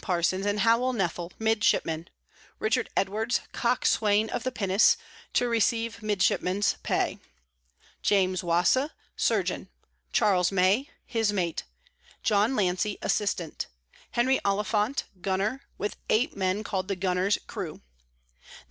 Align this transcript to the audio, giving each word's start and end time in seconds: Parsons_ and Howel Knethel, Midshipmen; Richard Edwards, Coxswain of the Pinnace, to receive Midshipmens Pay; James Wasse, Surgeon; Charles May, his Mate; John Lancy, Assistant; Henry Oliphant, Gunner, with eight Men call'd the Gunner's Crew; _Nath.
Parsons_ 0.00 0.46
and 0.46 0.60
Howel 0.60 0.92
Knethel, 0.92 1.32
Midshipmen; 1.40 2.08
Richard 2.60 2.88
Edwards, 2.96 3.40
Coxswain 3.50 4.30
of 4.30 4.44
the 4.44 4.52
Pinnace, 4.52 4.96
to 5.32 5.48
receive 5.48 6.04
Midshipmens 6.04 6.76
Pay; 6.84 7.18
James 8.00 8.44
Wasse, 8.44 8.90
Surgeon; 9.16 9.68
Charles 10.12 10.52
May, 10.52 10.88
his 11.04 11.32
Mate; 11.32 11.64
John 12.22 12.54
Lancy, 12.54 12.98
Assistant; 13.02 13.66
Henry 14.12 14.38
Oliphant, 14.44 15.02
Gunner, 15.20 15.62
with 15.78 15.96
eight 16.08 16.36
Men 16.36 16.62
call'd 16.62 16.86
the 16.86 16.94
Gunner's 16.94 17.36
Crew; 17.48 17.80
_Nath. 17.80 18.64